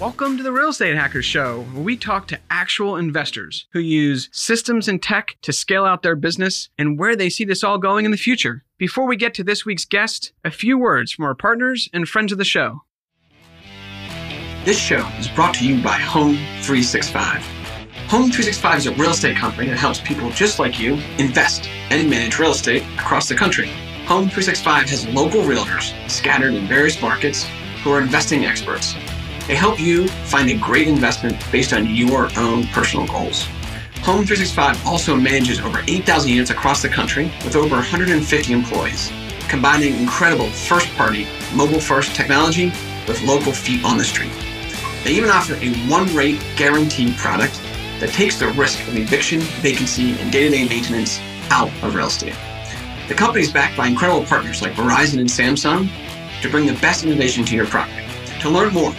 [0.00, 4.28] Welcome to the Real Estate Hackers Show, where we talk to actual investors who use
[4.32, 8.04] systems and tech to scale out their business and where they see this all going
[8.04, 8.64] in the future.
[8.78, 12.32] Before we get to this week's guest, a few words from our partners and friends
[12.32, 12.82] of the show.
[14.64, 17.40] This show is brought to you by Home 365.
[18.08, 22.10] Home 365 is a real estate company that helps people just like you invest and
[22.10, 23.68] manage real estate across the country.
[24.06, 27.46] Home 365 has local realtors scattered in various markets
[27.82, 28.94] who are investing experts
[29.52, 33.44] they help you find a great investment based on your own personal goals.
[34.00, 39.12] Home 365 also manages over 8,000 units across the country with over 150 employees,
[39.50, 42.72] combining incredible first party, mobile first technology
[43.06, 44.32] with local feet on the street.
[45.04, 47.60] They even offer a one rate guarantee product
[48.00, 52.06] that takes the risk of eviction, vacancy, and day to day maintenance out of real
[52.06, 52.38] estate.
[53.06, 55.90] The company is backed by incredible partners like Verizon and Samsung
[56.40, 58.02] to bring the best innovation to your property.
[58.40, 58.94] To learn more,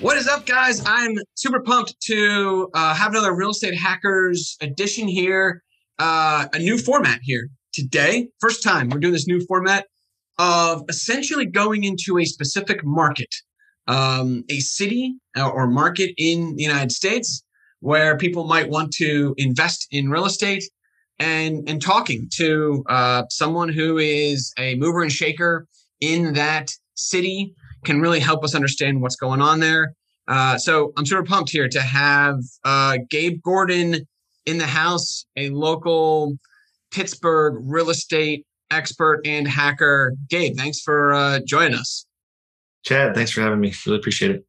[0.00, 0.82] What is up, guys?
[0.84, 5.62] I'm super pumped to uh, have another Real Estate Hackers edition here.
[6.00, 8.26] Uh, a new format here today.
[8.40, 9.86] First time we're doing this new format
[10.38, 13.34] of essentially going into a specific market,
[13.86, 17.42] um, a city or market in the United States
[17.80, 20.64] where people might want to invest in real estate
[21.18, 25.66] and and talking to uh, someone who is a mover and shaker
[26.00, 29.94] in that city can really help us understand what's going on there.
[30.28, 34.06] Uh, so I'm super pumped here to have uh, Gabe Gordon
[34.46, 36.38] in the house, a local
[36.92, 40.14] Pittsburgh real estate expert and hacker.
[40.28, 42.06] Gabe, thanks for uh, joining us.
[42.84, 43.72] Chad, thanks for having me.
[43.86, 44.44] Really appreciate it.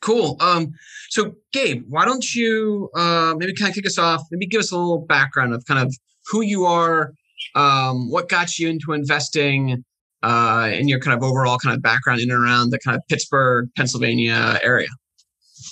[0.00, 0.36] Cool.
[0.40, 0.72] Um,
[1.08, 4.22] so, Gabe, why don't you uh, maybe kind of kick us off?
[4.30, 7.14] Maybe give us a little background of kind of who you are,
[7.54, 9.82] um, what got you into investing,
[10.22, 13.02] uh, and your kind of overall kind of background in and around the kind of
[13.08, 14.88] Pittsburgh, Pennsylvania area.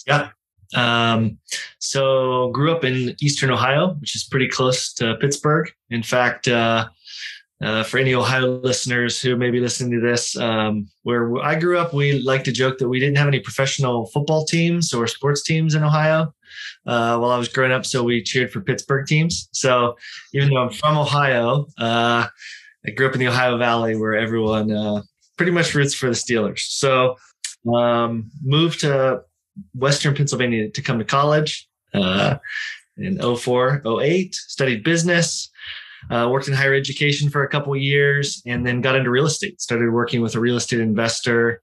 [0.07, 0.31] Yeah.
[0.75, 1.39] Um,
[1.79, 5.71] so grew up in Eastern Ohio, which is pretty close to Pittsburgh.
[5.91, 6.89] In fact, uh,
[7.63, 11.79] uh, for any Ohio listeners who may be listening to this, um, where I grew
[11.79, 15.43] up, we like to joke that we didn't have any professional football teams or sports
[15.43, 16.35] teams in Ohio
[16.87, 17.87] uh, while I was growing up.
[17.87, 19.49] So we cheered for Pittsburgh teams.
[19.53, 19.97] So
[20.35, 22.27] even though I'm from Ohio, uh,
[22.85, 25.03] I grew up in the Ohio Valley where everyone uh,
[25.37, 26.61] pretty much roots for the Steelers.
[26.61, 27.17] So
[27.73, 29.23] um, moved to
[29.75, 32.39] Western Pennsylvania to come to college uh,
[32.97, 35.49] in 04, 08, studied business.
[36.11, 39.61] Uh, worked in higher education for a couple years and then got into real estate.
[39.61, 41.63] Started working with a real estate investor.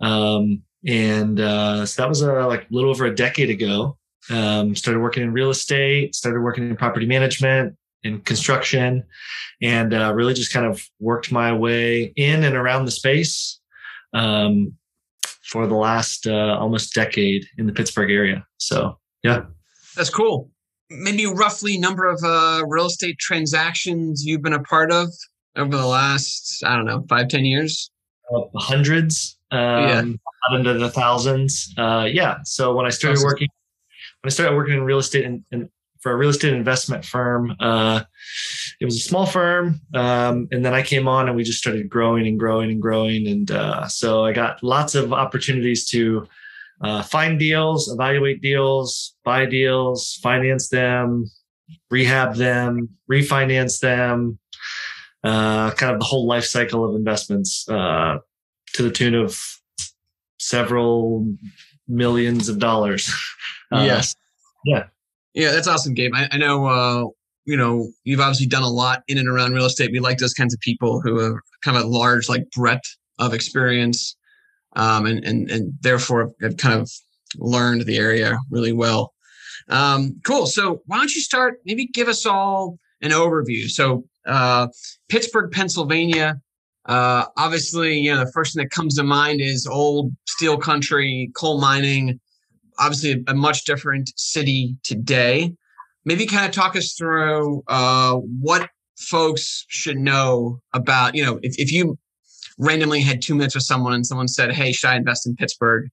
[0.00, 3.96] Um, and uh, so that was a, like a little over a decade ago.
[4.30, 9.04] Um, started working in real estate, started working in property management and construction,
[9.60, 13.60] and uh, really just kind of worked my way in and around the space
[14.14, 14.74] um,
[15.42, 18.46] for the last uh, almost decade in the Pittsburgh area.
[18.58, 19.44] So, yeah.
[19.96, 20.50] That's cool
[20.90, 25.08] maybe roughly number of uh, real estate transactions you've been a part of
[25.56, 27.90] over the last i don't know five ten years?
[28.34, 30.02] Uh, hundreds um, yeah.
[30.02, 31.74] not into the thousands.
[31.76, 33.48] Uh, yeah so when i started working
[34.22, 35.68] when i started working in real estate and, and
[36.00, 38.02] for a real estate investment firm uh,
[38.80, 41.88] it was a small firm um, and then i came on and we just started
[41.88, 43.26] growing and growing and growing.
[43.26, 46.26] And uh, so i got lots of opportunities to
[46.82, 51.30] uh, find deals, evaluate deals, buy deals, finance them,
[51.90, 54.38] rehab them, refinance them,
[55.24, 58.18] uh, kind of the whole life cycle of investments uh,
[58.74, 59.38] to the tune of
[60.38, 61.26] several
[61.88, 63.12] millions of dollars.
[63.72, 64.16] Uh, yes.
[64.64, 64.86] Yeah.
[65.32, 66.10] Yeah, that's awesome, Gabe.
[66.12, 67.04] I, I know, uh,
[67.44, 69.92] you know, you've obviously done a lot in and around real estate.
[69.92, 73.32] We like those kinds of people who have kind of a large, like, breadth of
[73.32, 74.16] experience
[74.76, 76.90] um, and, and, and therefore have kind of
[77.36, 79.12] learned the area really well.
[79.68, 80.46] Um, cool.
[80.46, 81.60] So why don't you start?
[81.64, 83.68] Maybe give us all an overview.
[83.68, 84.68] So uh,
[85.08, 86.40] Pittsburgh, Pennsylvania.
[86.86, 91.30] Uh, obviously, you know the first thing that comes to mind is old steel country,
[91.36, 92.18] coal mining.
[92.78, 95.52] Obviously, a, much different city today.
[96.06, 101.54] maybe kind of talk us through uh, what folks should know about, you know, if,
[101.58, 101.98] if you
[102.60, 105.88] randomly had two minutes with someone and someone said, Hey, should I invest in Pittsburgh?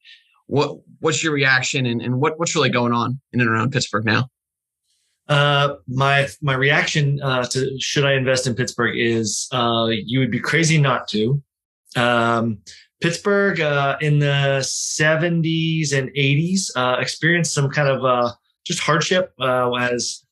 [0.48, 4.06] What what's your reaction and, and what, what's really going on in and around Pittsburgh
[4.06, 4.30] now?
[5.28, 10.31] Uh, my my reaction uh, to should I invest in Pittsburgh is uh, you would
[10.31, 11.42] be crazy not to.
[11.96, 12.60] Um,
[13.02, 18.31] Pittsburgh uh, in the 70s and 80s uh, experienced some kind of uh,
[18.66, 20.25] just hardship as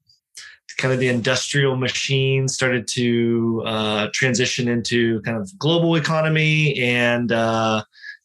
[0.78, 7.32] kind of the industrial machine started to transition into kind of global economy and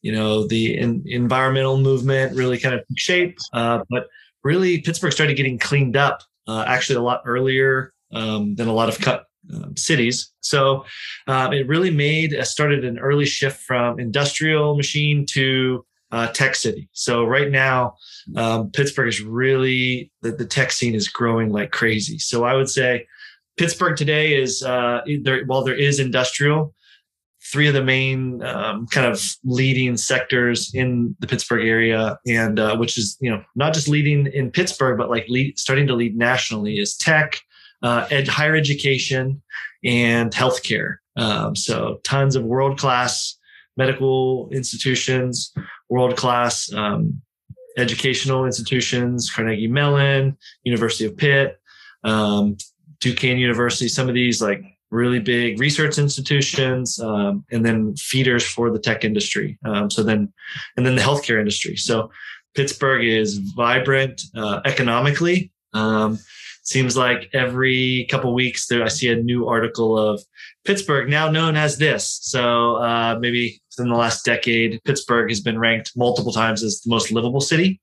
[0.02, 4.08] you know the in, environmental movement really kind of took shape but
[4.42, 8.88] really pittsburgh started getting cleaned up uh, actually a lot earlier um, than a lot
[8.88, 10.32] of cut um, cities.
[10.40, 10.84] So
[11.26, 16.54] um, it really made uh, started an early shift from industrial machine to uh, tech
[16.54, 16.88] city.
[16.92, 17.96] So right now,
[18.36, 22.18] um, Pittsburgh is really the, the, tech scene is growing like crazy.
[22.18, 23.06] So I would say
[23.56, 25.44] Pittsburgh today is uh, there.
[25.44, 26.74] While there is industrial,
[27.52, 32.76] three of the main um, kind of leading sectors in the Pittsburgh area, and uh,
[32.76, 36.16] which is you know not just leading in Pittsburgh, but like lead, starting to lead
[36.16, 37.40] nationally is tech,
[37.82, 39.42] uh, ed, higher education,
[39.84, 40.96] and healthcare.
[41.16, 43.36] Um, so tons of world class
[43.76, 45.52] medical institutions,
[45.90, 47.20] world class um,
[47.76, 51.60] educational institutions, Carnegie Mellon, University of Pitt,
[52.04, 52.56] um,
[53.00, 53.88] Duquesne University.
[53.88, 59.04] Some of these like really big research institutions, um, and then feeders for the tech
[59.04, 59.58] industry.
[59.64, 60.32] Um, so then,
[60.76, 61.76] and then the healthcare industry.
[61.76, 62.10] So
[62.54, 65.52] Pittsburgh is vibrant uh, economically.
[66.62, 70.22] Seems like every couple weeks there I see a new article of
[70.64, 72.18] Pittsburgh now known as this.
[72.22, 76.90] So uh, maybe within the last decade, Pittsburgh has been ranked multiple times as the
[76.90, 77.80] most livable city.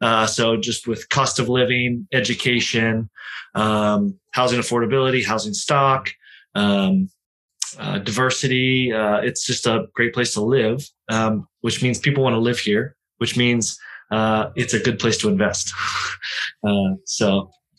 [0.00, 3.08] Uh, so just with cost of living, education,
[3.54, 6.10] um, housing affordability, housing stock,
[6.54, 7.08] um,
[7.78, 8.92] uh, diversity.
[8.92, 12.58] Uh, it's just a great place to live, um, which means people want to live
[12.58, 13.78] here, which means
[14.10, 15.72] uh, it's a good place to invest.
[16.66, 16.96] Uh,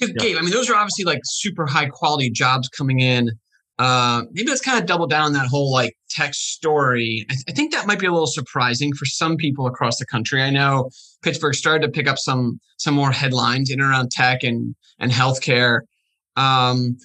[0.01, 0.13] so, yeah.
[0.19, 3.31] Gabe, I mean, those are obviously like super high quality jobs coming in.
[3.77, 7.25] Uh, maybe let's kind of double down on that whole like tech story.
[7.29, 10.05] I, th- I, think that might be a little surprising for some people across the
[10.05, 10.41] country.
[10.41, 10.89] I know
[11.21, 15.11] Pittsburgh started to pick up some some more headlines in and around tech and and
[15.11, 15.81] healthcare.
[16.35, 16.97] Um,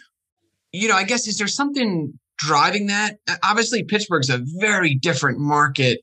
[0.73, 3.19] you know, I guess is there something driving that?
[3.45, 6.01] Obviously, Pittsburgh's a very different market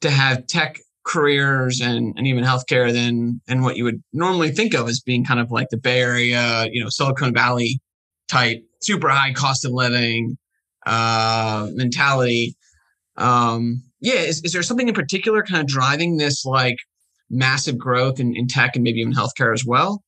[0.00, 4.74] to have tech careers and, and even healthcare than than what you would normally think
[4.74, 7.80] of as being kind of like the Bay Area, you know, Silicon Valley
[8.28, 10.36] type, super high cost of living
[10.86, 12.56] uh, mentality.
[13.16, 16.76] Um, yeah, is, is there something in particular kind of driving this like
[17.30, 20.02] massive growth in, in tech and maybe even healthcare as well?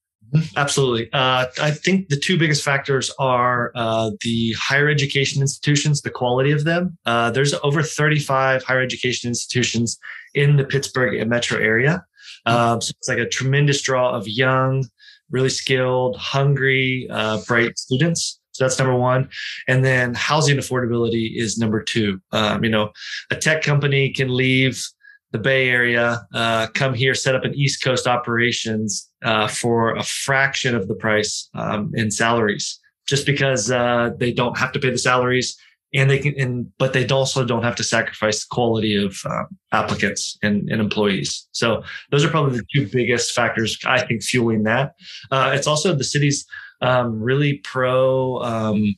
[0.56, 1.12] Absolutely.
[1.12, 6.50] Uh, I think the two biggest factors are uh, the higher education institutions, the quality
[6.50, 6.98] of them.
[7.06, 9.98] Uh, there's over 35 higher education institutions
[10.34, 12.04] in the Pittsburgh metro area.
[12.46, 14.84] Um, so it's like a tremendous draw of young,
[15.30, 18.40] really skilled, hungry, uh, bright students.
[18.52, 19.28] So that's number one.
[19.66, 22.20] And then housing affordability is number two.
[22.30, 22.90] Um, you know,
[23.30, 24.84] a tech company can leave
[25.32, 30.04] the Bay Area, uh, come here, set up an East Coast operations uh, for a
[30.04, 34.90] fraction of the price um, in salaries, just because uh, they don't have to pay
[34.90, 35.56] the salaries,
[35.94, 39.46] and they can, and, but they also don't have to sacrifice the quality of um,
[39.72, 41.46] applicants and, and, employees.
[41.52, 44.94] So those are probably the two biggest factors I think fueling that.
[45.30, 46.44] Uh, it's also the city's
[46.80, 48.94] um, really pro um,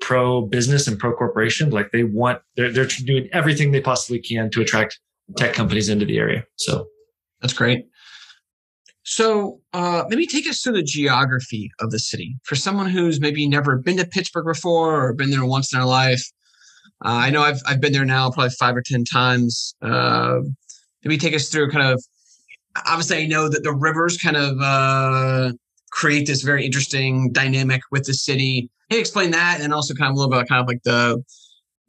[0.00, 1.70] pro business and pro corporation.
[1.70, 4.98] Like they want, they're, they're doing everything they possibly can to attract
[5.36, 6.44] tech companies into the area.
[6.56, 6.86] So
[7.40, 7.86] that's great.
[9.02, 13.48] So uh, maybe take us through the geography of the city for someone who's maybe
[13.48, 16.22] never been to Pittsburgh before or been there once in their life.
[17.04, 19.74] Uh, I know I've I've been there now probably five or ten times.
[19.80, 20.40] Uh,
[21.02, 22.02] maybe take us through kind of.
[22.86, 25.52] Obviously, I know that the rivers kind of uh,
[25.90, 28.70] create this very interesting dynamic with the city.
[28.90, 31.22] Hey, explain that, and also kind of a little bit kind of like the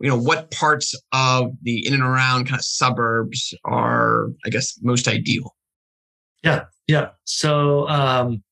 [0.02, 4.78] you know what parts of the in and around kind of suburbs are i guess
[4.82, 5.54] most ideal
[6.44, 7.10] yeah yeah.
[7.24, 8.44] So um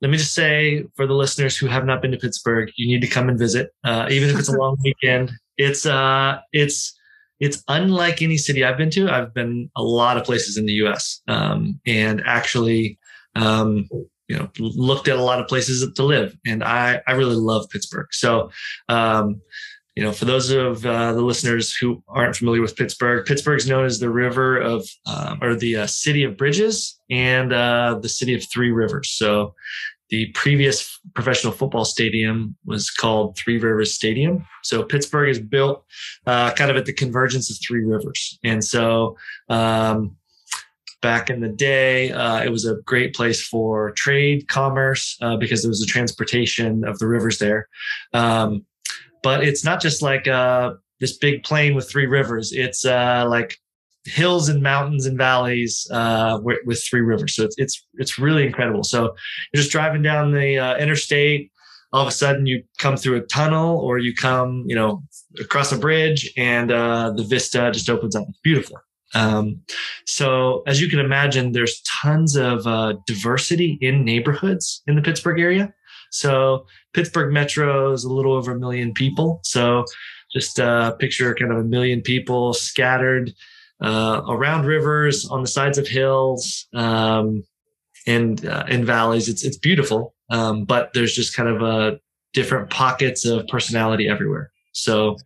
[0.00, 3.02] let me just say for the listeners who have not been to pittsburgh you need
[3.02, 5.32] to come and visit uh, even if it's a long weekend.
[5.56, 6.96] It's uh it's
[7.38, 9.10] it's unlike any city i've been to.
[9.10, 12.98] I've been a lot of places in the us um, and actually
[13.36, 13.88] um,
[14.28, 17.68] you know looked at a lot of places to live and i i really love
[17.70, 18.06] pittsburgh.
[18.12, 18.50] So
[18.88, 19.40] um,
[20.00, 23.68] you know, for those of uh, the listeners who aren't familiar with Pittsburgh, Pittsburgh is
[23.68, 28.08] known as the river of, um, or the uh, city of bridges and uh, the
[28.08, 29.10] city of three rivers.
[29.10, 29.54] So
[30.08, 34.46] the previous professional football stadium was called Three Rivers Stadium.
[34.62, 35.84] So Pittsburgh is built
[36.26, 38.38] uh, kind of at the convergence of three rivers.
[38.42, 39.18] And so
[39.50, 40.16] um,
[41.02, 45.60] back in the day, uh, it was a great place for trade, commerce, uh, because
[45.60, 47.68] there was a transportation of the rivers there.
[48.14, 48.64] Um,
[49.22, 52.52] but it's not just like uh, this big plain with three rivers.
[52.52, 53.56] It's uh, like
[54.04, 57.34] hills and mountains and valleys uh, with, with, three rivers.
[57.34, 58.84] So it's it's it's really incredible.
[58.84, 59.14] So
[59.52, 61.50] you're just driving down the uh, interstate.
[61.92, 65.02] All of a sudden, you come through a tunnel, or you come, you know,
[65.40, 68.26] across a bridge, and uh, the vista just opens up.
[68.28, 68.78] It's beautiful.
[69.12, 69.62] Um,
[70.06, 75.40] so as you can imagine, there's tons of uh, diversity in neighborhoods in the Pittsburgh
[75.40, 75.74] area.
[76.10, 79.40] So Pittsburgh Metro is a little over a million people.
[79.44, 79.84] So
[80.32, 83.32] just uh, picture kind of a million people scattered
[83.80, 87.42] uh, around rivers, on the sides of hills, um,
[88.06, 89.28] and uh, in valleys.
[89.28, 91.96] It's it's beautiful, um, but there's just kind of a uh,
[92.32, 94.52] different pockets of personality everywhere.
[94.72, 95.16] So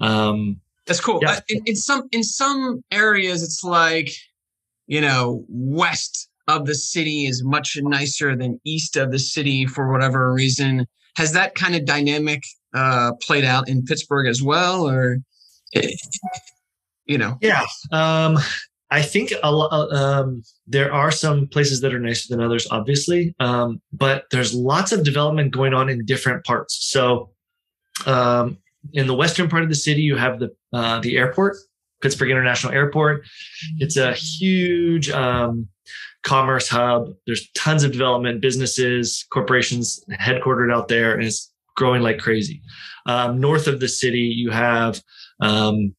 [0.00, 1.18] um, that's cool.
[1.22, 1.32] Yeah.
[1.32, 4.10] Uh, in, in some in some areas, it's like
[4.86, 9.92] you know west of the city is much nicer than east of the city for
[9.92, 10.86] whatever reason.
[11.16, 12.42] Has that kind of dynamic
[12.74, 15.18] uh, played out in Pittsburgh as well, or
[17.06, 17.38] you know?
[17.40, 18.38] Yeah, um,
[18.90, 19.92] I think a lot.
[19.92, 24.92] Um, there are some places that are nicer than others, obviously, um, but there's lots
[24.92, 26.78] of development going on in different parts.
[26.90, 27.30] So,
[28.06, 28.58] um,
[28.92, 31.56] in the western part of the city, you have the uh, the airport,
[32.00, 33.26] Pittsburgh International Airport.
[33.78, 35.68] It's a huge um,
[36.28, 37.08] commerce hub.
[37.26, 42.60] There's tons of development, businesses, corporations headquartered out there, and it's growing like crazy.
[43.06, 45.00] Um, north of the city, you have
[45.40, 45.94] um,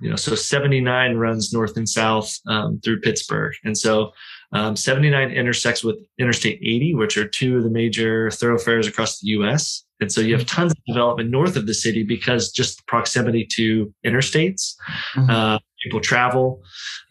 [0.00, 4.12] you know, so 79 runs north and south um, through Pittsburgh, and so
[4.52, 9.28] um, 79 intersects with Interstate 80, which are two of the major thoroughfares across the
[9.28, 9.84] U.S.
[10.00, 10.56] And so you have mm-hmm.
[10.56, 14.74] tons of development north of the city because just proximity to interstates,
[15.14, 15.30] mm-hmm.
[15.30, 16.62] uh, people travel.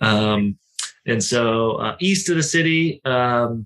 [0.02, 0.58] Um,
[1.06, 3.66] and so uh, east of the city, um,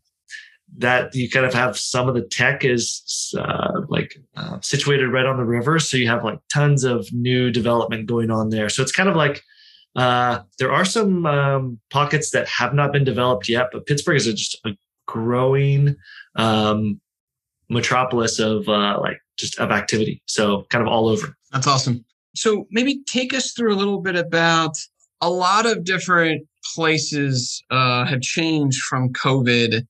[0.78, 5.26] that you kind of have some of the tech is uh, like uh, situated right
[5.26, 5.80] on the river.
[5.80, 8.70] So you have like tons of new development going on there.
[8.70, 9.42] So it's kind of like
[9.96, 14.26] uh, there are some um, pockets that have not been developed yet, but Pittsburgh is
[14.26, 14.72] just a
[15.08, 15.96] growing
[16.36, 17.00] um,
[17.70, 20.22] metropolis of uh, like just of activity.
[20.26, 21.36] So kind of all over.
[21.52, 22.04] That's awesome.
[22.36, 24.78] So maybe take us through a little bit about
[25.22, 29.86] a lot of different places uh, have changed from COVID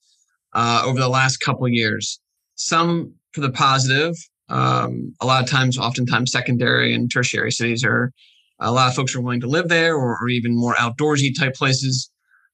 [0.53, 2.19] uh, over the last couple years.
[2.55, 4.15] Some for the positive.
[4.47, 8.11] Um, a lot of times, oftentimes, secondary and tertiary cities are
[8.59, 11.55] a lot of folks are willing to live there, or, or even more outdoorsy type
[11.55, 12.09] places.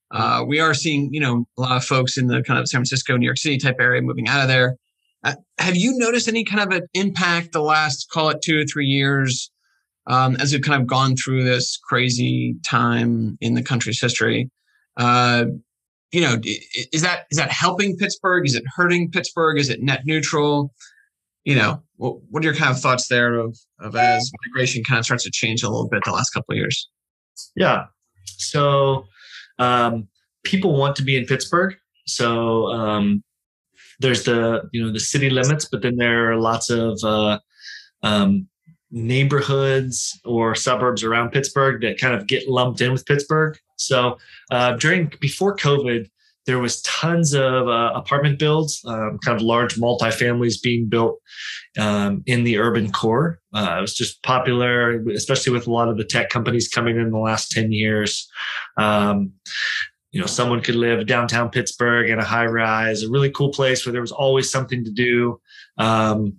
[0.09, 2.79] Uh, we are seeing, you know, a lot of folks in the kind of San
[2.79, 4.77] Francisco, New York City type area moving out of there.
[5.23, 8.65] Uh, have you noticed any kind of an impact the last, call it two or
[8.65, 9.51] three years,
[10.08, 14.50] um, as we've kind of gone through this crazy time in the country's history?
[14.98, 15.46] Uh,
[16.12, 16.38] you know,
[16.91, 18.46] is that is that helping Pittsburgh?
[18.46, 19.58] Is it hurting Pittsburgh?
[19.58, 20.74] Is it net neutral?
[21.46, 25.00] You know, what, what are your kind of thoughts there of, of as migration kind
[25.00, 26.89] of starts to change a little bit the last couple of years?
[27.55, 27.86] Yeah.
[28.25, 29.05] So
[29.58, 30.08] um,
[30.43, 31.75] people want to be in Pittsburgh.
[32.05, 33.24] So um,
[34.00, 37.39] there's the you know the city limits, but then there are lots of uh,
[38.03, 38.48] um,
[38.91, 43.57] neighborhoods or suburbs around Pittsburgh that kind of get lumped in with Pittsburgh.
[43.77, 44.17] So
[44.51, 46.10] uh, during before COVID,
[46.48, 51.19] there was tons of uh, apartment builds, um, kind of large multifamilies being built
[51.79, 53.39] um, in the urban core.
[53.53, 57.12] Uh, it was just popular, especially with a lot of the tech companies coming in
[57.12, 58.27] the last 10 years.
[58.77, 59.33] Um,
[60.12, 63.86] you know, someone could live downtown Pittsburgh in a high rise, a really cool place
[63.86, 65.39] where there was always something to do
[65.77, 66.33] um,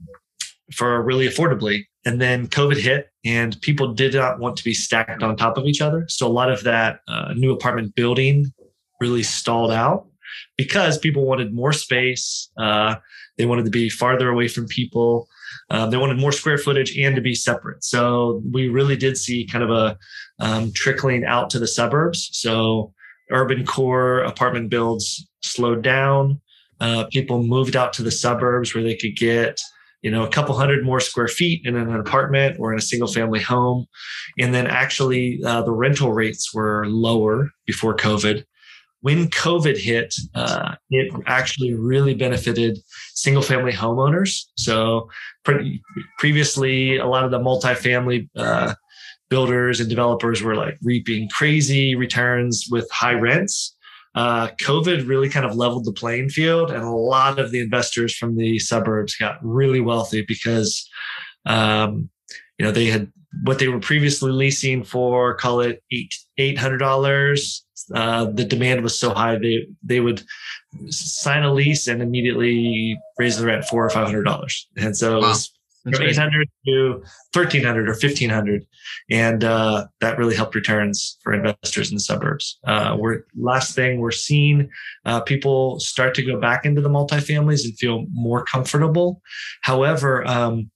[0.72, 1.84] for really affordably.
[2.04, 5.66] And then COVID hit, and people did not want to be stacked on top of
[5.66, 6.04] each other.
[6.08, 8.52] So a lot of that uh, new apartment building
[9.00, 10.06] really stalled out
[10.56, 12.50] because people wanted more space.
[12.56, 12.96] Uh,
[13.38, 15.28] they wanted to be farther away from people.
[15.70, 17.84] Um, they wanted more square footage and to be separate.
[17.84, 19.98] So we really did see kind of a
[20.40, 22.30] um, trickling out to the suburbs.
[22.32, 22.92] So
[23.30, 26.40] urban core apartment builds slowed down.
[26.80, 29.60] Uh, people moved out to the suburbs where they could get
[30.02, 33.08] you know a couple hundred more square feet in an apartment or in a single
[33.08, 33.86] family home.
[34.38, 38.44] And then actually uh, the rental rates were lower before covid.
[39.00, 42.78] When covid hit uh, it actually really benefited
[43.14, 44.44] single family homeowners.
[44.56, 45.08] So
[45.44, 45.80] pre-
[46.18, 48.74] previously a lot of the multifamily uh,
[49.30, 53.74] builders and developers were like reaping crazy returns with high rents
[54.14, 58.14] uh, COVID really kind of leveled the playing field, and a lot of the investors
[58.14, 60.88] from the suburbs got really wealthy because,
[61.46, 62.10] um,
[62.58, 63.10] you know, they had
[63.44, 67.64] what they were previously leasing for, call it eight eight hundred dollars.
[67.94, 70.22] Uh, the demand was so high they they would
[70.88, 75.12] sign a lease and immediately raise the rent four or five hundred dollars, and so
[75.12, 75.16] wow.
[75.16, 78.66] it was from 800 to 1300 or 1500
[79.10, 82.58] and uh, that really helped returns for investors in the suburbs.
[82.66, 84.70] Uh, we're last thing we're seeing
[85.04, 89.20] uh, people start to go back into the multifamilies and feel more comfortable.
[89.62, 90.70] However um,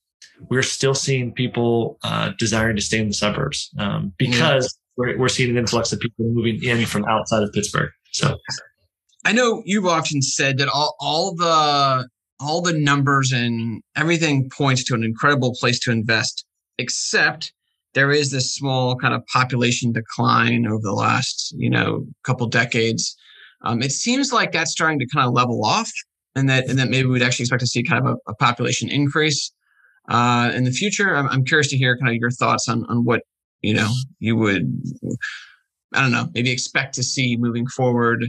[0.51, 4.79] we're still seeing people uh, desiring to stay in the suburbs um, because mm.
[4.97, 7.91] we're, we're seeing an influx of people moving in from outside of pittsburgh.
[8.13, 8.39] So
[9.25, 12.09] I know you've often said that all, all the
[12.41, 16.45] all the numbers and everything points to an incredible place to invest,
[16.79, 17.53] except
[17.95, 23.17] there is this small kind of population decline over the last, you know, couple decades.
[23.63, 25.91] Um, it seems like that's starting to kind of level off,
[26.35, 28.91] and that and that maybe we'd actually expect to see kind of a, a population
[28.91, 29.51] increase
[30.11, 31.17] uh, in the future.
[31.17, 33.23] I'm, I'm curious to hear kind of your thoughts on on what
[33.63, 34.71] you know you would,
[35.95, 38.27] I don't know, maybe expect to see moving forward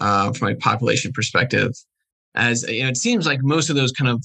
[0.00, 1.72] uh, from a population perspective
[2.34, 4.24] as you know, it seems like most of those kind of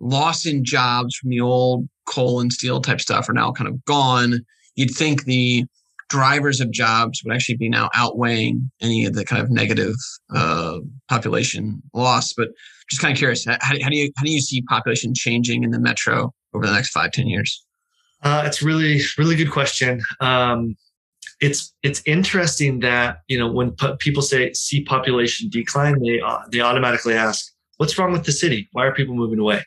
[0.00, 3.84] loss in jobs from the old coal and steel type stuff are now kind of
[3.84, 4.44] gone.
[4.76, 5.64] You'd think the
[6.08, 9.94] drivers of jobs would actually be now outweighing any of the kind of negative
[10.34, 12.32] uh, population loss.
[12.32, 12.48] But
[12.90, 15.70] just kind of curious, how, how, do you how do you see population changing in
[15.70, 17.64] the metro over the next five ten years?
[18.22, 20.02] Uh, it's really really good question.
[20.20, 20.76] Um,
[21.40, 26.60] it's it's interesting that you know when people say see population decline, they uh, they
[26.60, 28.68] automatically ask, "What's wrong with the city?
[28.72, 29.64] Why are people moving away?"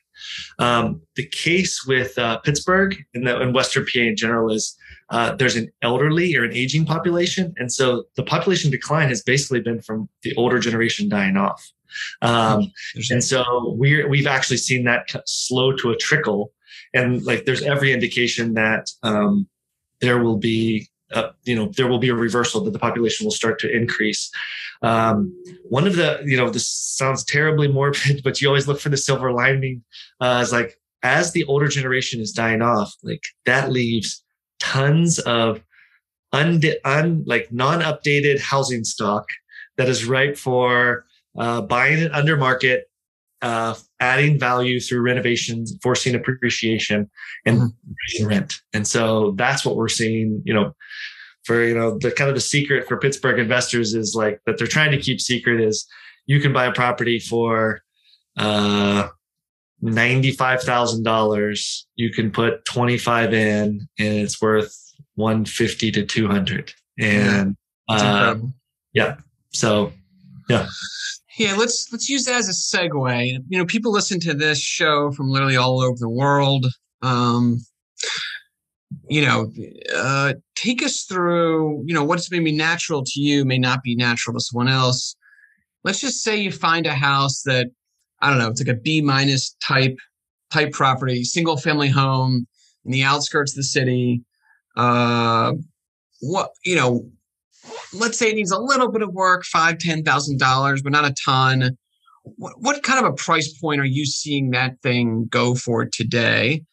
[0.59, 4.75] Um, the case with uh, Pittsburgh and, the, and Western PA in general is
[5.09, 9.61] uh, there's an elderly or an aging population, and so the population decline has basically
[9.61, 11.71] been from the older generation dying off.
[12.21, 12.71] Um,
[13.09, 16.53] and so we're we've actually seen that slow to a trickle,
[16.93, 19.47] and like there's every indication that um,
[20.01, 23.31] there will be uh, you know there will be a reversal that the population will
[23.31, 24.29] start to increase.
[24.81, 25.33] Um,
[25.69, 28.97] one of the you know this sounds terribly morbid but you always look for the
[28.97, 29.83] silver lining
[30.21, 34.23] uh, is like as the older generation is dying off like that leaves
[34.59, 35.63] tons of
[36.33, 39.27] un, un like non-updated housing stock
[39.77, 41.05] that is ripe for
[41.37, 42.89] uh, buying it under market
[43.41, 47.09] uh, adding value through renovations, forcing appreciation,
[47.45, 48.25] and mm-hmm.
[48.25, 48.61] rent.
[48.73, 50.41] And so that's what we're seeing.
[50.45, 50.75] You know,
[51.43, 54.67] for you know the kind of the secret for Pittsburgh investors is like that they're
[54.67, 55.87] trying to keep secret is
[56.25, 57.81] you can buy a property for
[58.37, 59.07] uh,
[59.81, 61.87] ninety-five thousand dollars.
[61.95, 64.75] You can put twenty-five in, and it's worth
[65.15, 66.73] one fifty to two hundred.
[66.99, 67.55] And
[67.89, 68.35] yeah, uh,
[68.93, 69.15] yeah,
[69.53, 69.93] so
[70.49, 70.67] yeah.
[71.37, 73.39] Yeah, let's let's use that as a segue.
[73.47, 76.65] You know, people listen to this show from literally all over the world.
[77.03, 77.59] Um,
[79.07, 79.51] you know,
[79.95, 81.83] uh, take us through.
[81.85, 85.15] You know, what's maybe natural to you may not be natural to someone else.
[85.83, 87.67] Let's just say you find a house that
[88.19, 89.97] I don't know, it's like a B minus type
[90.51, 92.47] type property, single family home
[92.83, 94.23] in the outskirts of the city.
[94.75, 95.53] Uh,
[96.21, 97.07] what you know,
[97.93, 101.05] let's say it needs a little bit of work, five, ten thousand dollars, but not
[101.05, 101.77] a ton.
[102.23, 106.63] What, what kind of a price point are you seeing that thing go for today?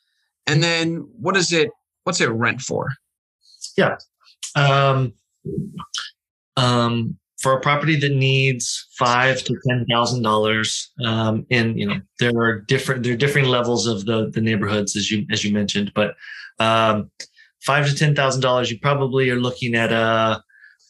[0.46, 1.70] And then what is it?
[2.04, 2.88] What's it rent for?
[3.76, 3.96] Yeah.
[4.56, 5.14] Um,
[6.56, 12.00] um, for a property that needs five to ten thousand dollars, um, and you know
[12.18, 15.52] there are different there are different levels of the the neighborhoods as you as you
[15.52, 16.14] mentioned, but
[16.58, 17.10] um,
[17.60, 20.42] five to ten thousand dollars, you probably are looking at a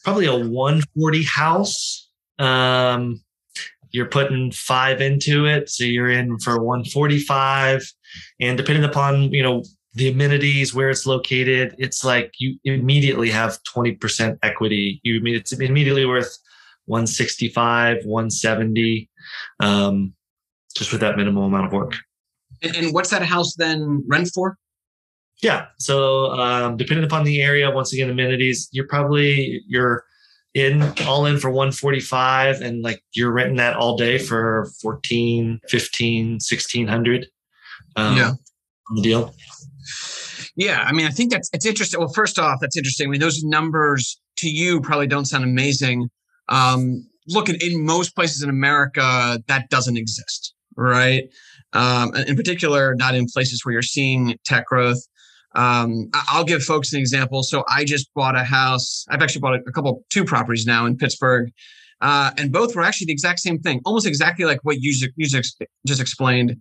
[0.05, 2.09] probably a 140 house.
[2.39, 3.21] Um,
[3.91, 7.83] you're putting five into it, so you're in for 145.
[8.39, 9.63] And depending upon you know
[9.95, 15.01] the amenities, where it's located, it's like you immediately have 20% equity.
[15.03, 16.37] You mean it's immediately worth
[16.85, 19.09] 165, 170,
[19.59, 20.13] um,
[20.75, 21.95] just with that minimal amount of work.
[22.61, 24.57] And, and what's that house then rent for?
[25.45, 25.67] Yeah.
[25.77, 30.03] So um, depending upon the area, once again, amenities, you're probably you're
[30.55, 36.31] in all in for 145 and like you're renting that all day for 14, 15,
[36.31, 37.27] 1600.
[37.95, 38.29] Um, yeah.
[38.89, 39.35] On the deal.
[40.55, 40.83] Yeah.
[40.83, 41.99] I mean, I think that's, it's interesting.
[41.99, 43.07] Well, first off, that's interesting.
[43.07, 46.09] I mean, those numbers to you probably don't sound amazing.
[46.49, 50.55] Um, look at in most places in America, that doesn't exist.
[50.75, 51.25] Right.
[51.73, 55.05] Um, in particular, not in places where you're seeing tech growth.
[55.55, 57.43] Um, I'll give folks an example.
[57.43, 59.05] So I just bought a house.
[59.09, 61.51] I've actually bought a couple, two properties now in Pittsburgh.
[62.01, 65.63] uh, and both were actually the exact same thing, almost exactly like what you just,
[65.87, 66.57] just explained.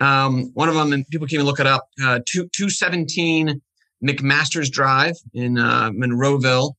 [0.00, 3.60] Um, one of them, and people can even look it up, uh, two, 217
[4.04, 6.74] McMaster's Drive in uh, Monroeville.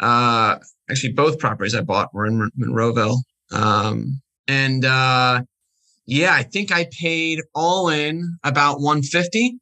[0.00, 0.56] Uh,
[0.90, 3.18] actually, both properties I bought were in Monroeville.
[3.52, 5.42] Um, and uh,
[6.06, 9.58] yeah, I think I paid all in about 150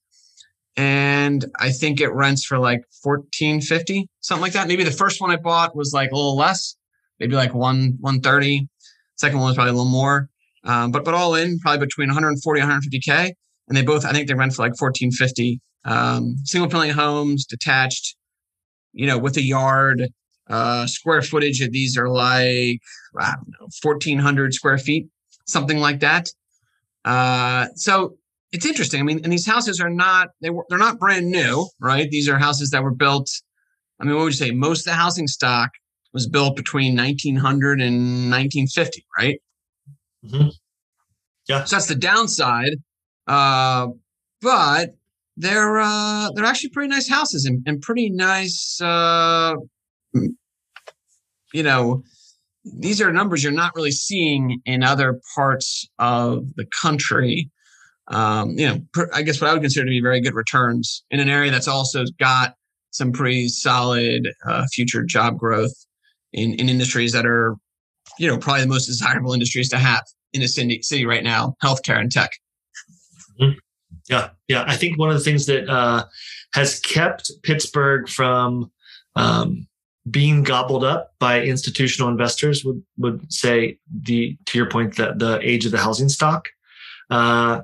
[0.78, 4.68] and I think it rents for like 1450, something like that.
[4.68, 6.76] Maybe the first one I bought was like a little less,
[7.18, 8.68] maybe like one 130.
[9.16, 10.30] Second one was probably a little more.
[10.62, 13.32] Um, but but all in, probably between 140 150k,
[13.66, 15.60] and they both I think they rent for like 1450.
[15.84, 18.16] Um, single family homes, detached,
[18.92, 20.08] you know, with a yard.
[20.48, 22.80] Uh, square footage of these are like
[23.18, 25.08] I don't know 1400 square feet,
[25.44, 26.28] something like that.
[27.04, 28.17] Uh, so
[28.52, 29.00] it's interesting.
[29.00, 32.10] I mean, and these houses are not they were they're not brand new, right?
[32.10, 33.30] These are houses that were built.
[34.00, 34.50] I mean, what would you say?
[34.52, 35.70] Most of the housing stock
[36.12, 39.40] was built between 1900 and 1950, right?
[40.24, 40.48] Mm-hmm.
[41.48, 41.64] Yeah.
[41.64, 42.74] So that's the downside.
[43.26, 43.88] Uh,
[44.40, 44.94] but
[45.36, 48.80] they're uh, they're actually pretty nice houses and, and pretty nice.
[48.80, 49.54] Uh,
[51.52, 52.02] you know,
[52.64, 57.50] these are numbers you're not really seeing in other parts of the country
[58.08, 61.04] um, you know, per, I guess what I would consider to be very good returns
[61.10, 62.54] in an area that's also got
[62.90, 65.74] some pretty solid uh, future job growth
[66.32, 67.56] in, in industries that are,
[68.18, 71.54] you know, probably the most desirable industries to have in a city, city right now,
[71.62, 72.30] healthcare and tech.
[73.40, 73.58] Mm-hmm.
[74.08, 74.64] Yeah, yeah.
[74.66, 76.04] I think one of the things that uh,
[76.54, 78.70] has kept Pittsburgh from
[79.16, 79.66] um,
[80.10, 85.38] being gobbled up by institutional investors would would say the to your point that the
[85.42, 86.48] age of the housing stock.
[87.10, 87.62] Uh,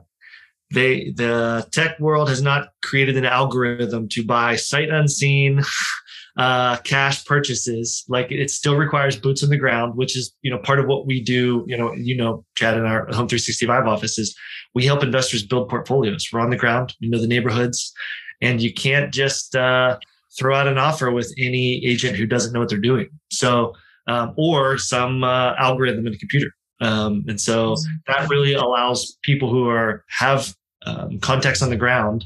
[0.73, 5.63] they the tech world has not created an algorithm to buy sight unseen
[6.37, 8.05] uh, cash purchases.
[8.09, 11.07] Like it still requires boots on the ground, which is you know part of what
[11.07, 11.65] we do.
[11.67, 14.35] You know, you know, Chad in our Home 365 offices,
[14.75, 16.29] we help investors build portfolios.
[16.33, 17.93] We're on the ground, you know the neighborhoods,
[18.41, 19.99] and you can't just uh,
[20.39, 23.09] throw out an offer with any agent who doesn't know what they're doing.
[23.31, 23.75] So.
[24.07, 26.51] Um, or some uh, algorithm in a computer.
[26.81, 30.55] Um, and so that really allows people who are have
[30.87, 32.25] um, contacts on the ground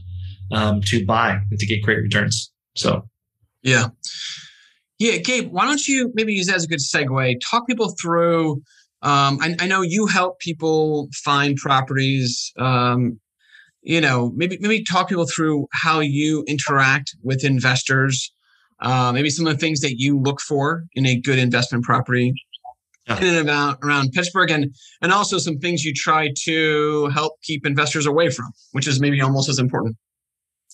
[0.52, 2.50] um, to buy and to get great returns.
[2.76, 3.08] So,
[3.62, 3.88] yeah.
[4.98, 7.40] Yeah, Gabe, why don't you maybe use that as a good segue?
[7.48, 8.62] Talk people through.
[9.02, 12.52] Um, I, I know you help people find properties.
[12.58, 13.20] Um,
[13.82, 18.32] you know, maybe maybe talk people through how you interact with investors.
[18.80, 22.34] Uh, maybe some of the things that you look for in a good investment property
[23.08, 23.18] yeah.
[23.18, 27.66] in and about around Pittsburgh, and and also some things you try to help keep
[27.66, 29.96] investors away from, which is maybe almost as important.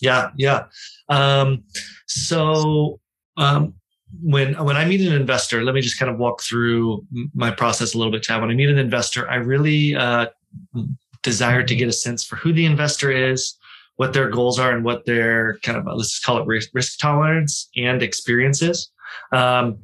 [0.00, 0.64] Yeah, yeah.
[1.08, 1.64] Um,
[2.06, 3.00] so
[3.36, 3.74] um,
[4.22, 7.94] when when I meet an investor, let me just kind of walk through my process
[7.94, 8.40] a little bit, Chad.
[8.40, 10.26] When I meet an investor, I really uh,
[11.22, 13.56] desire to get a sense for who the investor is,
[13.96, 17.68] what their goals are, and what their kind of let's call it risk, risk tolerance
[17.76, 18.90] and experiences.
[19.32, 19.78] Um,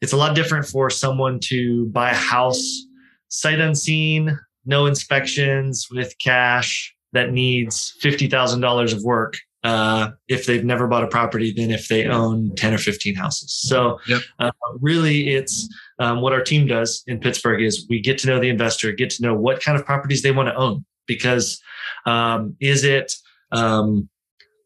[0.00, 2.86] it's a lot different for someone to buy a house
[3.30, 10.86] sight unseen, no inspections with cash that needs $50,000 of work uh, if they've never
[10.86, 13.52] bought a property than if they own 10 or 15 houses.
[13.52, 14.22] So, yep.
[14.38, 18.40] uh, really, it's um, what our team does in Pittsburgh is we get to know
[18.40, 21.60] the investor, get to know what kind of properties they want to own because
[22.06, 23.12] um, is it
[23.52, 24.08] um,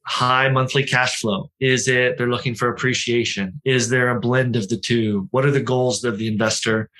[0.07, 1.51] high monthly cash flow?
[1.61, 3.61] Is it they're looking for appreciation?
[3.65, 5.29] Is there a blend of the two?
[5.31, 6.91] What are the goals of the investor?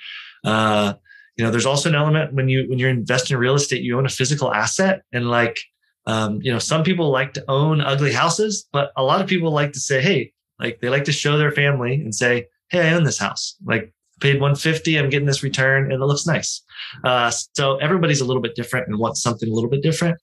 [0.43, 0.93] Uh,
[1.37, 3.97] you know, there's also an element when you when you're investing in real estate, you
[3.97, 5.59] own a physical asset, and like
[6.07, 9.51] um, you know, some people like to own ugly houses, but a lot of people
[9.51, 12.93] like to say, hey, like they like to show their family and say, hey, I
[12.93, 13.55] own this house.
[13.65, 16.61] Like paid 150 i'm getting this return and it looks nice.
[17.03, 20.17] Uh, so everybody's a little bit different and wants something a little bit different.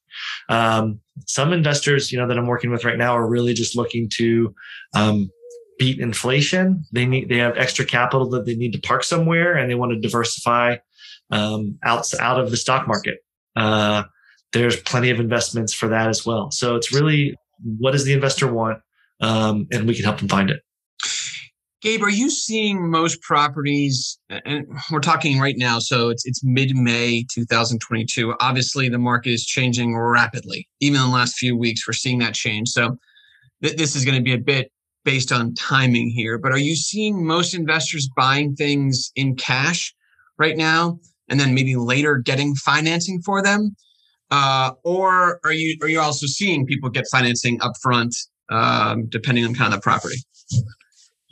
[0.49, 4.09] Um, some investors you know that i'm working with right now are really just looking
[4.15, 4.55] to
[4.95, 5.31] um,
[5.79, 6.85] beat inflation.
[6.93, 9.93] They need they have extra capital that they need to park somewhere and they want
[9.93, 10.77] to diversify
[11.31, 13.19] um, out, out of the stock market.
[13.57, 14.05] Uh,
[14.53, 16.51] there's plenty of investments for that as well.
[16.51, 18.81] So it's really what does the investor want?
[19.21, 20.63] Um, and we can help them find it
[21.83, 24.17] Gabe, are you seeing most properties?
[24.31, 28.35] And we're talking right now, so it's it's mid May 2022.
[28.39, 30.69] Obviously, the market is changing rapidly.
[30.79, 32.69] Even in the last few weeks, we're seeing that change.
[32.69, 32.99] So
[33.65, 34.71] th- this is going to be a bit
[35.05, 36.39] based on timing here.
[36.39, 39.93] But are you seeing most investors buying things in cash
[40.39, 43.75] right now, and then maybe later getting financing for them?
[44.31, 48.15] Uh, or are you are you also seeing people get financing upfront,
[48.51, 50.19] um, depending on kind of the property?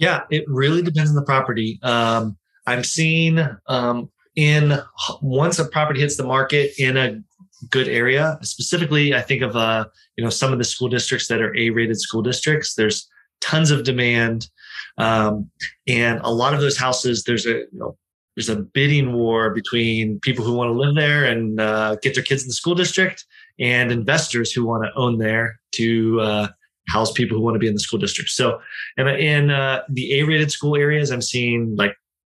[0.01, 1.79] Yeah, it really depends on the property.
[1.83, 4.79] Um, I'm seeing um, in
[5.21, 7.21] once a property hits the market in a
[7.69, 9.85] good area, specifically, I think of uh,
[10.17, 12.75] you know some of the school districts that are A-rated school districts.
[12.75, 13.07] There's
[13.43, 14.49] tons of demand,
[14.97, 15.51] um,
[15.87, 17.25] and a lot of those houses.
[17.25, 17.99] There's a you know,
[18.37, 22.25] there's a bidding war between people who want to live there and uh, get their
[22.25, 23.27] kids in the school district,
[23.59, 26.49] and investors who want to own there to uh,
[26.89, 28.31] house people who want to be in the school district.
[28.31, 28.61] So,
[28.97, 31.95] in, in uh, the A-rated school areas, I'm seeing like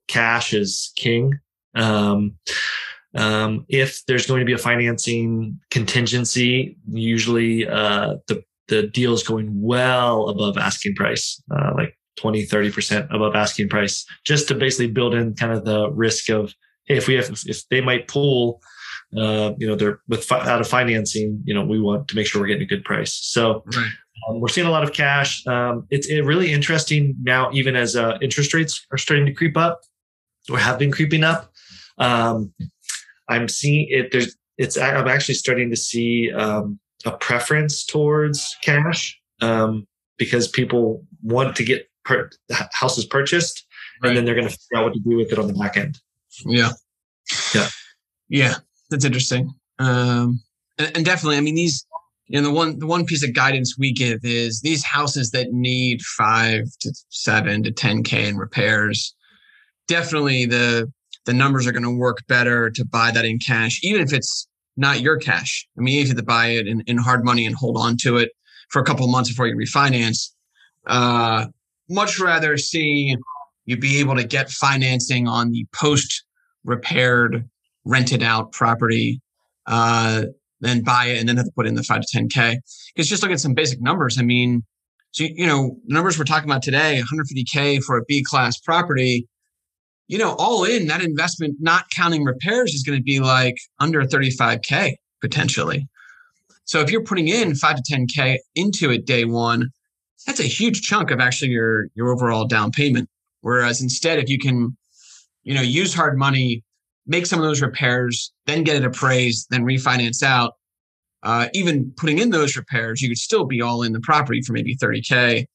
[0.07, 1.39] cash is king.
[1.75, 2.37] Um,
[3.15, 9.23] um, if there's going to be a financing contingency, usually uh, the the deal is
[9.23, 14.87] going well above asking price, uh, like 20, 30% above asking price, just to basically
[14.87, 16.53] build in kind of the risk of
[16.85, 18.61] hey, if we have if they might pull
[19.17, 22.41] uh, you know, they're with out of financing, you know, we want to make sure
[22.41, 23.13] we're getting a good price.
[23.13, 23.91] So right.
[24.27, 25.45] Um, we're seeing a lot of cash.
[25.47, 29.57] Um, it's it really interesting now, even as uh, interest rates are starting to creep
[29.57, 29.81] up
[30.49, 31.51] or have been creeping up.
[31.97, 32.53] Um,
[33.29, 34.11] I'm seeing it.
[34.11, 34.77] There's it's.
[34.77, 41.63] I'm actually starting to see um, a preference towards cash um, because people want to
[41.63, 42.29] get per-
[42.71, 43.65] houses purchased,
[44.01, 44.09] right.
[44.09, 45.77] and then they're going to figure out what to do with it on the back
[45.77, 45.99] end.
[46.45, 46.71] Yeah,
[47.53, 47.69] yeah,
[48.29, 48.55] yeah.
[48.89, 49.53] That's interesting.
[49.79, 50.41] Um,
[50.77, 51.85] and, and definitely, I mean, these
[52.27, 55.51] you know the one the one piece of guidance we give is these houses that
[55.51, 59.15] need five to seven to ten k in repairs
[59.87, 60.91] definitely the
[61.25, 64.47] the numbers are going to work better to buy that in cash even if it's
[64.75, 65.67] not your cash.
[65.77, 67.97] I mean if you have to buy it in, in hard money and hold on
[67.97, 68.31] to it
[68.69, 70.31] for a couple months before you refinance.
[70.87, 71.45] Uh,
[71.89, 73.15] much rather see
[73.65, 76.25] you be able to get financing on the post
[76.65, 77.47] repaired
[77.85, 79.21] rented out property,
[79.67, 80.23] uh,
[80.63, 82.57] then buy it and then have to put in the five to 10K.
[82.95, 84.17] Because just look at some basic numbers.
[84.17, 84.63] I mean,
[85.11, 89.27] so, you know, numbers we're talking about today, 150K for a B class property,
[90.07, 94.01] you know, all in that investment, not counting repairs, is going to be like under
[94.03, 95.87] 35K potentially.
[96.65, 99.69] So if you're putting in five to 10K into it day one,
[100.25, 103.09] that's a huge chunk of actually your your overall down payment.
[103.41, 104.77] Whereas instead, if you can,
[105.43, 106.63] you know, use hard money
[107.05, 110.53] make some of those repairs, then get it appraised, then refinance out.
[111.21, 114.53] Uh, even putting in those repairs, you could still be all in the property for
[114.53, 115.45] maybe 30K,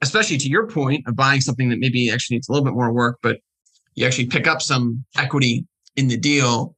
[0.00, 2.92] especially to your point of buying something that maybe actually needs a little bit more
[2.92, 3.38] work, but
[3.94, 6.74] you actually pick up some equity in the deal.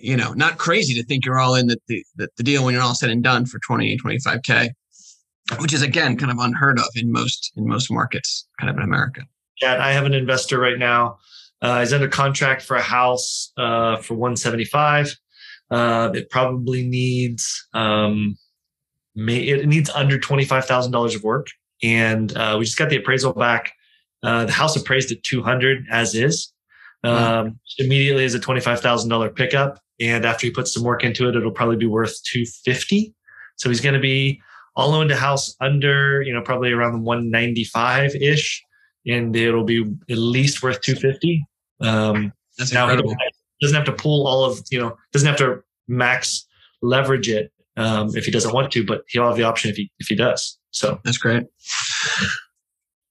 [0.00, 2.04] You know, not crazy to think you're all in the, the,
[2.36, 4.68] the deal when you're all said and done for 20, 25K,
[5.58, 8.84] which is again kind of unheard of in most in most markets, kind of in
[8.84, 9.22] America.
[9.60, 11.18] Yeah, I have an investor right now
[11.62, 15.16] uh, he's under contract for a house uh, for 175.
[15.70, 18.36] Uh, it probably needs um,
[19.14, 21.46] may, it needs under twenty five thousand dollars of work,
[21.82, 23.72] and uh, we just got the appraisal back.
[24.22, 26.52] Uh, the house appraised at 200 as is.
[27.02, 27.58] Um.
[27.78, 31.28] Immediately is a twenty five thousand dollar pickup, and after he puts some work into
[31.28, 33.14] it, it'll probably be worth 250.
[33.56, 34.42] So he's going to be
[34.76, 38.64] all owned a house under you know probably around 195 ish
[39.06, 41.44] and it'll be at least worth 250
[41.80, 43.14] um, That's incredible.
[43.60, 46.46] doesn't have to pull all of you know doesn't have to max
[46.82, 49.90] leverage it um, if he doesn't want to, but he'll have the option if he
[49.98, 50.58] if he does.
[50.70, 51.44] So that's great.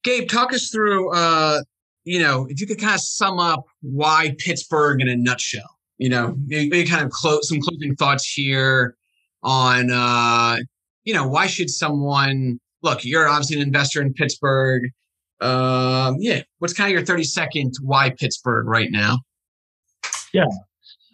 [0.04, 1.14] Gabe, talk us through.
[1.14, 1.62] Uh,
[2.06, 5.78] you know, if you could kind of sum up why Pittsburgh in a nutshell.
[5.98, 8.96] You know, maybe kind of close some closing thoughts here
[9.44, 9.92] on.
[9.92, 10.58] Uh,
[11.04, 13.04] you know, why should someone look?
[13.04, 14.84] You're obviously an investor in Pittsburgh.
[15.42, 19.20] Um, yeah, what's kind of your 30 second why Pittsburgh right now?
[20.34, 20.46] Yeah,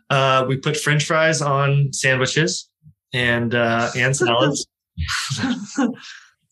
[0.09, 2.69] uh, we put French fries on sandwiches
[3.13, 4.65] and uh, and salads.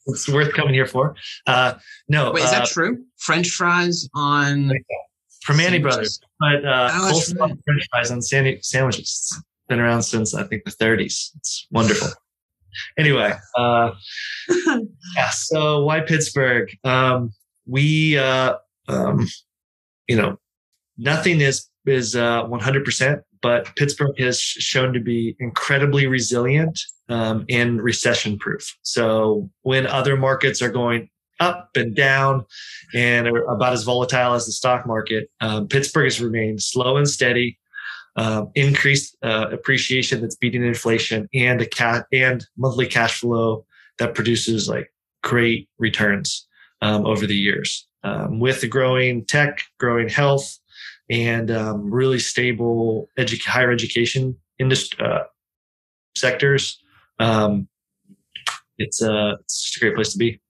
[0.07, 1.15] it's worth coming here for.
[1.47, 1.73] Uh,
[2.07, 3.03] no, wait, is that uh, true?
[3.17, 4.71] French fries on
[5.45, 8.99] Primanti Brothers, but uh, oh, French fries on sandwiches.
[8.99, 11.31] It's been around since I think the 30s.
[11.35, 12.09] It's wonderful.
[12.97, 13.91] anyway, uh,
[15.15, 15.29] yeah.
[15.31, 16.69] So why Pittsburgh?
[16.83, 17.33] Um,
[17.65, 18.55] we uh,
[18.87, 19.27] um,
[20.07, 20.37] you know
[20.97, 27.81] nothing is is uh, 100% but pittsburgh has shown to be incredibly resilient um, and
[27.81, 32.45] recession proof so when other markets are going up and down
[32.93, 37.09] and are about as volatile as the stock market um, pittsburgh has remained slow and
[37.09, 37.57] steady
[38.15, 43.65] um, increased uh, appreciation that's beating inflation and a cat and monthly cash flow
[43.97, 46.47] that produces like great returns
[46.83, 47.87] um, over the years.
[48.03, 50.59] Um, with the growing tech, growing health,
[51.09, 55.23] and um, really stable edu- higher education industry uh,
[56.15, 56.83] sectors,
[57.19, 57.69] um,
[58.77, 60.41] it's, uh, it's just a great place to be.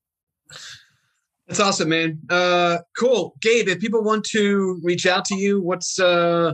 [1.47, 2.19] That's awesome, man.
[2.29, 3.67] Uh, cool, Gabe.
[3.67, 6.53] If people want to reach out to you, what's uh,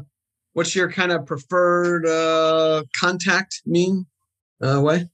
[0.54, 4.08] what's your kind of preferred uh, contact mean
[4.62, 5.08] uh, way?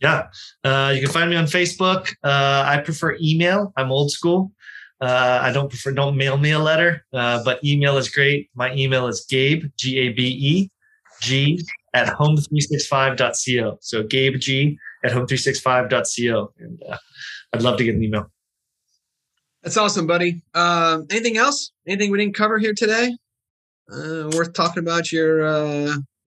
[0.00, 0.28] Yeah,
[0.62, 2.14] uh, you can find me on Facebook.
[2.22, 3.72] Uh, I prefer email.
[3.76, 4.52] I'm old school.
[5.00, 8.48] Uh, I don't prefer don't mail me a letter, uh, but email is great.
[8.54, 10.70] My email is Gabe G A B E
[11.20, 13.78] G at home365.co.
[13.80, 16.96] So Gabe G at home365.co, and uh,
[17.52, 18.30] I'd love to get an email.
[19.62, 20.42] That's awesome, buddy.
[20.54, 21.72] Uh, anything else?
[21.86, 23.16] Anything we didn't cover here today?
[23.92, 25.46] Uh, worth talking about your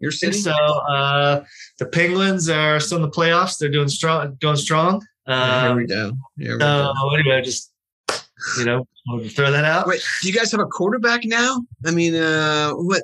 [0.01, 0.37] your city?
[0.37, 1.43] So uh,
[1.79, 3.57] the Penguins are still in the playoffs.
[3.57, 5.01] They're doing strong, going strong.
[5.27, 6.13] Yeah, here we Um, go.
[6.37, 7.13] Here we so go.
[7.15, 7.71] anyway, just
[8.57, 8.87] you know,
[9.29, 9.87] throw that out.
[9.87, 11.61] Wait, do you guys have a quarterback now?
[11.85, 13.03] I mean, uh, what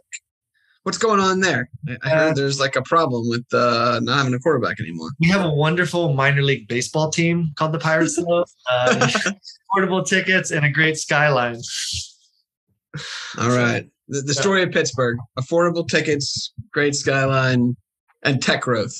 [0.83, 1.69] what's going on there?
[2.03, 5.09] I, heard Uh, there's like a problem with uh, not having a quarterback anymore.
[5.19, 8.17] We have a wonderful minor league baseball team called the Pirates.
[8.71, 9.09] uh,
[9.73, 11.59] portable tickets and a great skyline.
[13.37, 13.87] All right.
[14.07, 17.75] The, the story of Pittsburgh: affordable tickets, great skyline,
[18.23, 18.95] and tech growth.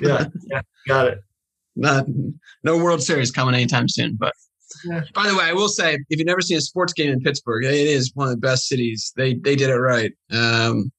[0.00, 1.18] Yeah, yeah, got it.
[1.76, 2.06] Not
[2.64, 4.16] no World Series coming anytime soon.
[4.18, 4.32] But
[4.84, 5.02] Yeah.
[5.14, 7.64] by the way, I will say, if you've never seen a sports game in Pittsburgh,
[7.64, 9.12] it is one of the best cities.
[9.16, 10.12] They they did it right.
[10.32, 10.90] Um,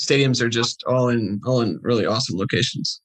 [0.00, 3.00] stadiums are just all in all in really awesome locations.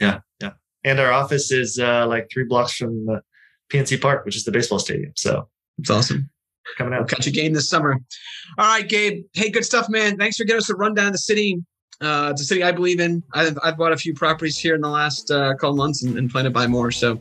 [0.00, 0.52] Yeah, yeah.
[0.84, 3.20] And our office is uh, like three blocks from the
[3.70, 5.12] PNC Park, which is the baseball stadium.
[5.16, 6.30] So It's awesome.
[6.76, 7.08] Coming I'll out.
[7.08, 7.98] catch a game this summer.
[8.58, 9.24] All right, Gabe.
[9.32, 10.16] Hey, good stuff, man.
[10.16, 11.58] Thanks for giving us a rundown of the city.
[12.00, 13.22] Uh, it's a city I believe in.
[13.34, 16.30] I've, I've bought a few properties here in the last uh, couple months and, and
[16.30, 16.90] plan to buy more.
[16.90, 17.20] So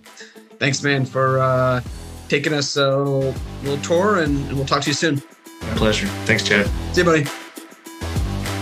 [0.58, 1.82] thanks, man, for uh,
[2.30, 3.34] taking us a little,
[3.64, 5.22] little tour, and, and we'll talk to you soon.
[5.62, 6.08] My pleasure.
[6.26, 6.68] Thanks, Chad.
[6.94, 7.24] See you, buddy.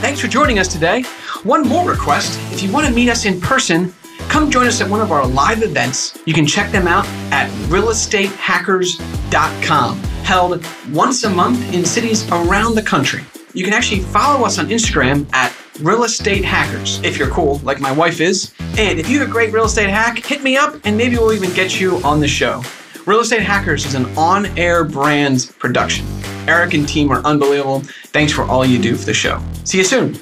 [0.01, 1.03] Thanks for joining us today.
[1.43, 3.93] One more request if you want to meet us in person,
[4.29, 6.17] come join us at one of our live events.
[6.25, 10.61] You can check them out at realestatehackers.com, held
[10.91, 13.23] once a month in cities around the country.
[13.53, 17.79] You can actually follow us on Instagram at Real Estate Hackers if you're cool, like
[17.79, 18.53] my wife is.
[18.77, 21.31] And if you have a great real estate hack, hit me up and maybe we'll
[21.31, 22.61] even get you on the show.
[23.05, 26.05] Real Estate Hackers is an on air brand production.
[26.45, 27.79] Eric and team are unbelievable.
[28.07, 29.41] Thanks for all you do for the show.
[29.63, 30.19] See you soon.